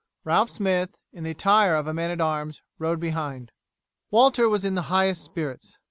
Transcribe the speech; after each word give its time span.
Ralph 0.23 0.49
Smith, 0.49 0.95
in 1.13 1.23
the 1.25 1.29
attire 1.29 1.75
of 1.75 1.85
a 1.85 1.93
man 1.93 2.09
at 2.09 2.19
arms, 2.19 2.59
rode 2.79 2.99
behind. 2.99 3.51
Walter 4.09 4.49
was 4.49 4.65
in 4.65 4.73
the 4.73 4.81
highest 4.89 5.21
spirits. 5.23 5.77